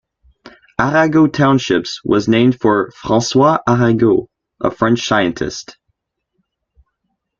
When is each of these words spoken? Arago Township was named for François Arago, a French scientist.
Arago 0.79 1.27
Township 1.27 1.85
was 2.03 2.27
named 2.27 2.59
for 2.59 2.89
François 2.89 3.59
Arago, 3.67 4.31
a 4.59 4.71
French 4.71 5.05
scientist. 5.07 5.77